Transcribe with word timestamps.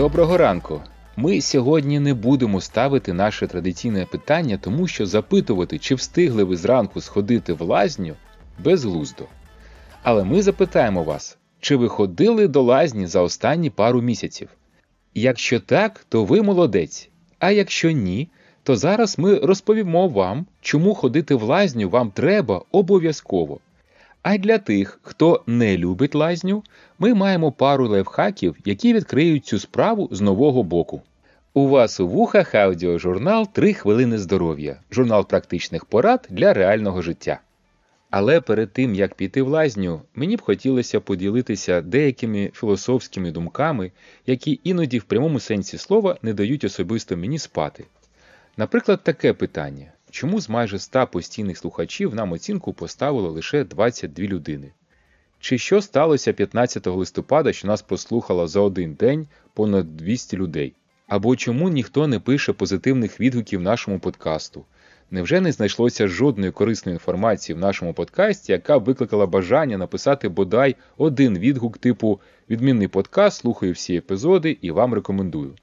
Доброго 0.00 0.36
ранку! 0.36 0.80
Ми 1.16 1.40
сьогодні 1.40 2.00
не 2.00 2.14
будемо 2.14 2.60
ставити 2.60 3.12
наше 3.12 3.46
традиційне 3.46 4.06
питання, 4.06 4.58
тому 4.62 4.86
що 4.88 5.06
запитувати, 5.06 5.78
чи 5.78 5.94
встигли 5.94 6.44
ви 6.44 6.56
зранку 6.56 7.00
сходити 7.00 7.52
в 7.52 7.62
лазню, 7.62 8.14
безглуздо. 8.64 9.24
Але 10.02 10.24
ми 10.24 10.42
запитаємо 10.42 11.02
вас, 11.02 11.38
чи 11.60 11.76
ви 11.76 11.88
ходили 11.88 12.48
до 12.48 12.62
лазні 12.62 13.06
за 13.06 13.20
останні 13.20 13.70
пару 13.70 14.02
місяців? 14.02 14.48
Якщо 15.14 15.60
так, 15.60 16.06
то 16.08 16.24
ви 16.24 16.42
молодець. 16.42 17.10
А 17.38 17.50
якщо 17.50 17.90
ні, 17.90 18.28
то 18.62 18.76
зараз 18.76 19.18
ми 19.18 19.34
розповімо 19.34 20.08
вам, 20.08 20.46
чому 20.60 20.94
ходити 20.94 21.34
в 21.34 21.42
лазню 21.42 21.88
вам 21.88 22.10
треба 22.10 22.62
обов'язково. 22.72 23.58
А 24.22 24.38
для 24.38 24.58
тих, 24.58 25.00
хто 25.02 25.42
не 25.46 25.76
любить 25.76 26.14
лазню, 26.14 26.62
ми 26.98 27.14
маємо 27.14 27.52
пару 27.52 27.88
лайфхаків, 27.88 28.56
які 28.64 28.94
відкриють 28.94 29.46
цю 29.46 29.58
справу 29.58 30.08
з 30.12 30.20
нового 30.20 30.62
боку. 30.62 31.02
У 31.54 31.68
вас 31.68 32.00
у 32.00 32.08
вухах 32.08 32.54
аудіожурнал 32.54 33.48
«3 33.54 33.74
хвилини 33.74 34.18
здоров'я, 34.18 34.76
журнал 34.90 35.26
практичних 35.28 35.84
порад 35.84 36.26
для 36.30 36.52
реального 36.52 37.02
життя. 37.02 37.40
Але 38.10 38.40
перед 38.40 38.72
тим 38.72 38.94
як 38.94 39.14
піти 39.14 39.42
в 39.42 39.48
лазню, 39.48 40.02
мені 40.14 40.36
б 40.36 40.40
хотілося 40.40 41.00
поділитися 41.00 41.80
деякими 41.80 42.50
філософськими 42.54 43.30
думками, 43.30 43.92
які 44.26 44.60
іноді 44.64 44.98
в 44.98 45.04
прямому 45.04 45.40
сенсі 45.40 45.78
слова 45.78 46.18
не 46.22 46.32
дають 46.32 46.64
особисто 46.64 47.16
мені 47.16 47.38
спати. 47.38 47.84
Наприклад, 48.56 49.00
таке 49.02 49.32
питання: 49.32 49.92
чому 50.10 50.40
з 50.40 50.48
майже 50.48 50.78
100 50.78 51.06
постійних 51.06 51.58
слухачів 51.58 52.14
нам 52.14 52.32
оцінку 52.32 52.72
поставило 52.72 53.30
лише 53.30 53.64
22 53.64 54.26
людини? 54.26 54.72
Чи 55.40 55.58
що 55.58 55.82
сталося 55.82 56.32
15 56.32 56.86
листопада, 56.86 57.52
що 57.52 57.68
нас 57.68 57.82
послухало 57.82 58.48
за 58.48 58.60
один 58.60 58.94
день 58.94 59.26
понад 59.54 59.96
200 59.96 60.36
людей? 60.36 60.72
Або 61.06 61.36
чому 61.36 61.68
ніхто 61.68 62.06
не 62.06 62.20
пише 62.20 62.52
позитивних 62.52 63.20
відгуків 63.20 63.60
нашому 63.60 63.98
подкасту? 63.98 64.64
Невже 65.10 65.40
не 65.40 65.52
знайшлося 65.52 66.08
жодної 66.08 66.52
корисної 66.52 66.94
інформації 66.94 67.56
в 67.56 67.58
нашому 67.58 67.94
подкасті, 67.94 68.52
яка 68.52 68.76
викликала 68.76 69.26
бажання 69.26 69.78
написати 69.78 70.28
бодай 70.28 70.76
один 70.96 71.38
відгук 71.38 71.78
типу 71.78 72.20
Відмінний 72.50 72.88
подкаст, 72.88 73.40
слухаю 73.40 73.72
всі 73.72 73.96
епізоди 73.96 74.58
і 74.60 74.70
вам 74.70 74.94
рекомендую. 74.94 75.54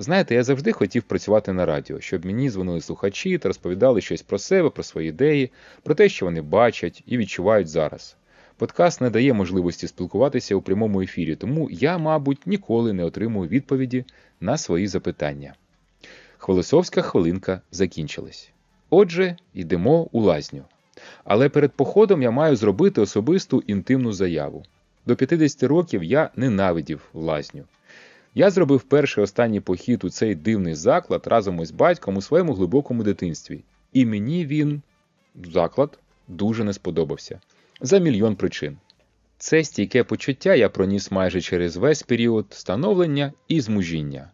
Знаєте, 0.00 0.34
я 0.34 0.42
завжди 0.44 0.72
хотів 0.72 1.02
працювати 1.02 1.52
на 1.52 1.66
радіо, 1.66 2.00
щоб 2.00 2.26
мені 2.26 2.50
дзвонили 2.50 2.80
слухачі 2.80 3.38
та 3.38 3.48
розповідали 3.48 4.00
щось 4.00 4.22
про 4.22 4.38
себе, 4.38 4.70
про 4.70 4.82
свої 4.82 5.08
ідеї, 5.08 5.50
про 5.82 5.94
те, 5.94 6.08
що 6.08 6.26
вони 6.26 6.42
бачать 6.42 7.02
і 7.06 7.18
відчувають 7.18 7.68
зараз. 7.68 8.16
Подкаст 8.56 9.00
не 9.00 9.10
дає 9.10 9.32
можливості 9.32 9.88
спілкуватися 9.88 10.54
у 10.54 10.60
прямому 10.62 11.02
ефірі, 11.02 11.36
тому 11.36 11.68
я, 11.70 11.98
мабуть, 11.98 12.46
ніколи 12.46 12.92
не 12.92 13.04
отримую 13.04 13.48
відповіді 13.48 14.04
на 14.40 14.56
свої 14.56 14.86
запитання. 14.86 15.54
Хвилосовська 16.36 17.02
хвилинка 17.02 17.60
закінчилась. 17.70 18.50
Отже, 18.90 19.36
йдемо 19.54 20.08
у 20.12 20.20
лазню. 20.20 20.64
Але 21.24 21.48
перед 21.48 21.72
походом 21.72 22.22
я 22.22 22.30
маю 22.30 22.56
зробити 22.56 23.00
особисту 23.00 23.62
інтимну 23.66 24.12
заяву. 24.12 24.64
До 25.06 25.16
50 25.16 25.62
років 25.62 26.04
я 26.04 26.30
ненавидів 26.36 27.00
лазню. 27.14 27.64
Я 28.38 28.50
зробив 28.50 28.82
перший 28.82 29.24
останній 29.24 29.60
похід 29.60 30.04
у 30.04 30.10
цей 30.10 30.34
дивний 30.34 30.74
заклад 30.74 31.26
разом 31.26 31.60
із 31.60 31.70
батьком 31.70 32.16
у 32.16 32.22
своєму 32.22 32.52
глибокому 32.52 33.02
дитинстві. 33.02 33.64
І 33.92 34.06
мені 34.06 34.46
він, 34.46 34.82
заклад, 35.52 35.98
дуже 36.28 36.64
не 36.64 36.72
сподобався 36.72 37.40
за 37.80 37.98
мільйон 37.98 38.36
причин. 38.36 38.76
Це 39.38 39.64
стійке 39.64 40.04
почуття 40.04 40.54
я 40.54 40.68
проніс 40.68 41.10
майже 41.10 41.40
через 41.40 41.76
весь 41.76 42.02
період 42.02 42.46
становлення 42.50 43.32
і 43.48 43.60
змужіння, 43.60 44.30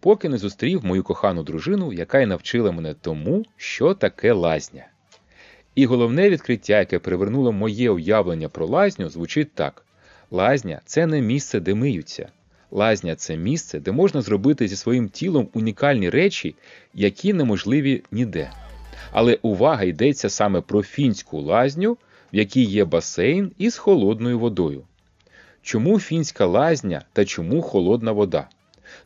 поки 0.00 0.28
не 0.28 0.38
зустрів 0.38 0.84
мою 0.84 1.02
кохану 1.02 1.42
дружину, 1.42 1.92
яка 1.92 2.20
й 2.20 2.26
навчила 2.26 2.72
мене 2.72 2.94
тому, 2.94 3.44
що 3.56 3.94
таке 3.94 4.32
лазня. 4.32 4.86
І 5.74 5.86
головне 5.86 6.30
відкриття, 6.30 6.78
яке 6.78 6.98
привернуло 6.98 7.52
моє 7.52 7.90
уявлення 7.90 8.48
про 8.48 8.66
лазню, 8.66 9.08
звучить 9.08 9.54
так: 9.54 9.84
лазня 10.30 10.80
це 10.84 11.06
не 11.06 11.20
місце, 11.20 11.60
де 11.60 11.74
миються. 11.74 12.28
Лазня 12.70 13.14
це 13.16 13.36
місце, 13.36 13.80
де 13.80 13.92
можна 13.92 14.22
зробити 14.22 14.68
зі 14.68 14.76
своїм 14.76 15.08
тілом 15.08 15.48
унікальні 15.54 16.10
речі, 16.10 16.54
які 16.94 17.32
неможливі 17.32 18.02
ніде. 18.10 18.50
Але 19.12 19.38
увага 19.42 19.82
йдеться 19.82 20.30
саме 20.30 20.60
про 20.60 20.82
фінську 20.82 21.40
лазню, 21.40 21.92
в 22.32 22.36
якій 22.36 22.64
є 22.64 22.84
басейн 22.84 23.52
із 23.58 23.76
холодною 23.76 24.38
водою. 24.38 24.82
Чому 25.62 26.00
фінська 26.00 26.46
лазня 26.46 27.02
та 27.12 27.24
чому 27.24 27.62
холодна 27.62 28.12
вода? 28.12 28.48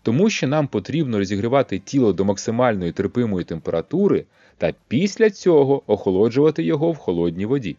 Тому 0.03 0.31
що 0.31 0.49
нам 0.49 0.67
потрібно 0.67 1.19
розігрівати 1.19 1.79
тіло 1.79 2.13
до 2.13 2.25
максимальної 2.25 2.93
терпимої 2.93 3.45
температури 3.45 4.25
та 4.59 4.73
після 4.89 5.31
цього 5.31 5.83
охолоджувати 5.87 6.63
його 6.63 6.93
в 6.93 6.97
холодній 6.97 7.47
воді. 7.47 7.77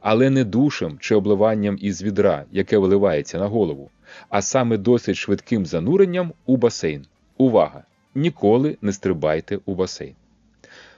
Але 0.00 0.30
не 0.30 0.44
душем 0.44 0.96
чи 1.00 1.14
обливанням 1.14 1.78
із 1.80 2.02
відра, 2.02 2.44
яке 2.52 2.78
виливається 2.78 3.38
на 3.38 3.46
голову, 3.46 3.90
а 4.28 4.42
саме 4.42 4.76
досить 4.76 5.16
швидким 5.16 5.66
зануренням 5.66 6.32
у 6.46 6.56
басейн. 6.56 7.06
Увага! 7.36 7.84
Ніколи 8.14 8.76
не 8.82 8.92
стрибайте 8.92 9.58
у 9.64 9.74
басейн. 9.74 10.14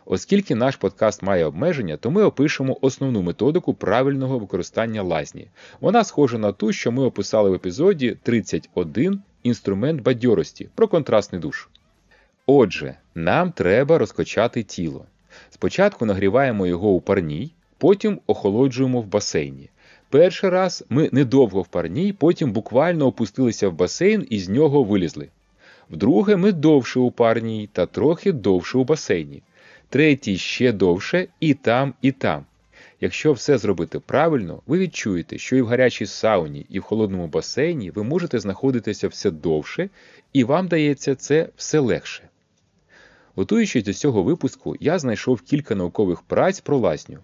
Оскільки 0.09 0.55
наш 0.55 0.77
подкаст 0.77 1.23
має 1.23 1.45
обмеження, 1.45 1.97
то 1.97 2.11
ми 2.11 2.23
опишемо 2.23 2.79
основну 2.81 3.23
методику 3.23 3.75
правильного 3.75 4.39
використання 4.39 5.03
лазні. 5.03 5.49
Вона 5.81 6.05
схожа 6.05 6.39
на 6.39 6.53
ту, 6.53 6.73
що 6.73 6.93
ми 6.93 7.03
описали 7.05 7.51
в 7.51 7.55
епізоді 7.55 8.17
31 8.23 9.23
інструмент 9.43 10.03
бадьорості 10.03 10.69
про 10.75 10.89
контрастний 10.89 11.41
душ. 11.41 11.69
Отже, 12.47 12.97
нам 13.15 13.53
треба 13.53 13.99
розкачати 13.99 14.63
тіло. 14.63 15.05
Спочатку 15.51 16.07
нагріваємо 16.07 16.67
його 16.67 16.91
у 16.91 17.01
парній, 17.01 17.53
потім 17.79 18.21
охолоджуємо 18.27 19.01
в 19.01 19.07
басейні. 19.07 19.71
Перший 20.11 20.51
раз 20.51 20.85
ми 20.89 21.09
недовго 21.13 21.63
в 21.63 21.69
парній, 21.69 22.13
потім 22.13 22.53
буквально 22.53 23.07
опустилися 23.07 23.69
в 23.69 23.73
басейн 23.73 24.27
і 24.31 24.39
з 24.39 24.49
нього 24.49 24.83
вилізли. 24.83 25.29
Вдруге, 25.91 26.37
ми 26.37 26.53
довше 26.53 27.01
у 27.01 27.11
парній 27.11 27.69
та 27.73 27.87
трохи 27.87 28.33
довше 28.33 28.79
у 28.79 28.85
басейні 28.85 29.43
третій 29.89 30.39
ще 30.39 30.73
довше 30.73 31.29
і 31.41 31.55
там, 31.55 31.95
і 32.03 32.13
там. 32.13 32.45
Якщо 33.01 33.33
все 33.33 33.59
зробити 33.59 34.01
правильно, 34.01 34.63
ви 34.67 34.79
відчуєте, 34.79 35.39
що 35.39 35.57
і 35.57 35.63
в 35.63 35.67
гарячій 35.67 36.07
сауні, 36.07 36.67
і 36.69 36.79
в 36.79 36.83
холодному 36.83 37.27
басейні 37.27 37.91
ви 37.91 38.05
можете 38.05 38.39
знаходитися 38.39 39.09
все 39.09 39.31
довше, 39.31 39.89
і 40.33 40.45
вам 40.45 40.69
дається 40.69 41.15
це 41.15 41.49
все 41.57 41.79
легше. 41.79 42.29
Готуючись 43.35 43.85
до 43.85 43.93
цього 43.93 44.23
випуску, 44.23 44.77
я 44.81 44.99
знайшов 44.99 45.41
кілька 45.41 45.75
наукових 45.75 46.23
праць 46.23 46.61
про 46.61 46.79
лазню. 46.79 47.19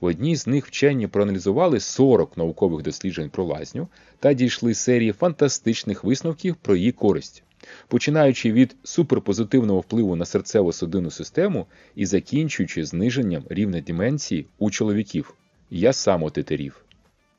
В 0.00 0.04
одній 0.04 0.36
з 0.36 0.46
них 0.46 0.66
вчені 0.66 1.06
проаналізували 1.06 1.80
40 1.80 2.36
наукових 2.36 2.82
досліджень 2.82 3.30
про 3.30 3.44
лазню 3.44 3.88
та 4.20 4.32
дійшли 4.32 4.74
серії 4.74 5.12
фантастичних 5.12 6.04
висновків 6.04 6.56
про 6.56 6.76
її 6.76 6.92
користь 6.92 7.44
починаючи 7.88 8.52
від 8.52 8.76
суперпозитивного 8.82 9.80
впливу 9.80 10.16
на 10.16 10.24
серцево-судинну 10.24 11.10
систему 11.10 11.66
і 11.94 12.06
закінчуючи 12.06 12.84
зниженням 12.84 13.44
рівня 13.48 13.80
деменції 13.80 14.46
у 14.58 14.70
чоловіків. 14.70 15.34
Я 15.70 15.92
сам 15.92 16.22
отетерів. 16.22 16.84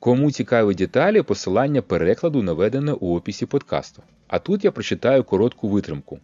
Кому 0.00 0.30
цікаві 0.30 0.74
деталі, 0.74 1.22
посилання 1.22 1.82
перекладу 1.82 2.42
наведене 2.42 2.92
у 2.92 3.16
описі 3.16 3.46
подкасту. 3.46 4.02
А 4.28 4.38
тут 4.38 4.64
я 4.64 4.72
прочитаю 4.72 5.24
коротку 5.24 5.68
витримку. 5.68 6.18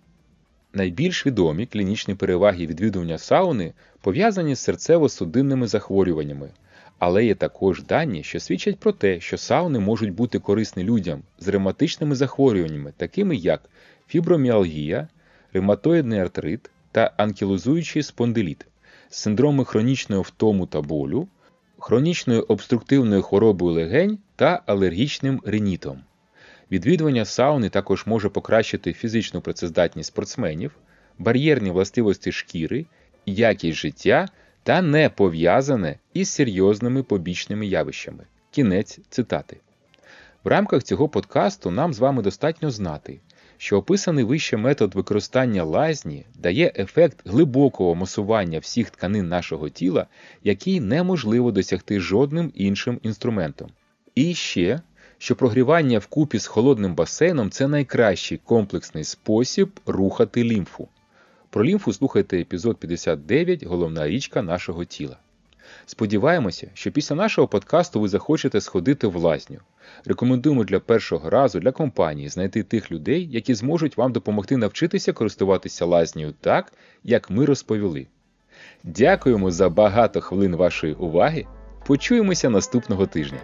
Найбільш 0.74 1.26
відомі 1.26 1.66
клінічні 1.66 2.14
переваги 2.14 2.66
відвідування 2.66 3.18
сауни 3.18 3.72
пов'язані 4.00 4.54
з 4.54 4.68
серцево-судинними 4.68 5.66
захворюваннями, 5.66 6.50
але 6.98 7.24
є 7.24 7.34
також 7.34 7.82
дані, 7.82 8.22
що 8.22 8.40
свідчать 8.40 8.78
про 8.78 8.92
те, 8.92 9.20
що 9.20 9.38
сауни 9.38 9.78
можуть 9.78 10.12
бути 10.12 10.38
корисні 10.38 10.84
людям 10.84 11.22
з 11.38 11.48
ревматичними 11.48 12.14
захворюваннями, 12.14 12.92
такими 12.96 13.36
як 13.36 13.62
фіброміалгія, 14.08 15.08
ревматоїдний 15.52 16.18
артрит 16.18 16.70
та 16.92 17.12
анкілозуючий 17.16 18.02
спондиліт, 18.02 18.66
синдроми 19.10 19.64
хронічної 19.64 20.22
втому 20.22 20.66
та 20.66 20.80
болю, 20.80 21.28
хронічною 21.78 22.42
обструктивною 22.42 23.22
хворобою 23.22 23.74
легень 23.74 24.18
та 24.36 24.62
алергічним 24.66 25.40
ринітом. 25.44 26.00
Відвідування 26.72 27.24
сауни 27.24 27.68
також 27.68 28.06
може 28.06 28.28
покращити 28.28 28.92
фізичну 28.92 29.40
працездатність 29.40 30.06
спортсменів, 30.06 30.76
бар'єрні 31.18 31.70
властивості 31.70 32.32
шкіри, 32.32 32.86
якість 33.26 33.78
життя 33.78 34.28
та 34.62 34.82
не 34.82 35.08
пов'язане 35.10 35.98
із 36.14 36.28
серйозними 36.28 37.02
побічними 37.02 37.66
явищами. 37.66 38.24
Кінець 38.50 39.00
цитати. 39.08 39.56
В 40.44 40.48
рамках 40.48 40.82
цього 40.82 41.08
подкасту 41.08 41.70
нам 41.70 41.94
з 41.94 41.98
вами 41.98 42.22
достатньо 42.22 42.70
знати, 42.70 43.20
що 43.56 43.78
описаний 43.78 44.24
вище 44.24 44.56
метод 44.56 44.94
використання 44.94 45.64
лазні 45.64 46.26
дає 46.34 46.72
ефект 46.76 47.28
глибокого 47.28 47.94
масування 47.94 48.58
всіх 48.58 48.90
тканин 48.90 49.28
нашого 49.28 49.68
тіла, 49.68 50.06
який 50.44 50.80
неможливо 50.80 51.52
досягти 51.52 52.00
жодним 52.00 52.52
іншим 52.54 53.00
інструментом. 53.02 53.70
І 54.14 54.34
ще, 54.34 54.80
що 55.22 55.36
прогрівання 55.36 55.98
вкупі 55.98 56.38
з 56.38 56.46
холодним 56.46 56.94
басейном 56.94 57.50
це 57.50 57.68
найкращий 57.68 58.40
комплексний 58.44 59.04
спосіб 59.04 59.80
рухати 59.86 60.44
лімфу. 60.44 60.88
Про 61.50 61.64
лімфу 61.64 61.92
слухайте 61.92 62.40
епізод 62.40 62.76
59 62.76 63.64
Головна 63.64 64.08
річка 64.08 64.42
нашого 64.42 64.84
тіла. 64.84 65.16
Сподіваємося, 65.86 66.70
що 66.74 66.92
після 66.92 67.16
нашого 67.16 67.48
подкасту 67.48 68.00
ви 68.00 68.08
захочете 68.08 68.60
сходити 68.60 69.06
в 69.06 69.16
лазню. 69.16 69.58
Рекомендуємо 70.04 70.64
для 70.64 70.80
першого 70.80 71.30
разу 71.30 71.60
для 71.60 71.72
компанії 71.72 72.28
знайти 72.28 72.62
тих 72.62 72.92
людей, 72.92 73.28
які 73.32 73.54
зможуть 73.54 73.96
вам 73.96 74.12
допомогти 74.12 74.56
навчитися 74.56 75.12
користуватися 75.12 75.84
лазнею 75.84 76.34
так, 76.40 76.72
як 77.04 77.30
ми 77.30 77.44
розповіли. 77.44 78.06
Дякуємо 78.84 79.50
за 79.50 79.68
багато 79.68 80.20
хвилин 80.20 80.56
вашої 80.56 80.94
уваги. 80.94 81.46
Почуємося 81.86 82.50
наступного 82.50 83.06
тижня. 83.06 83.38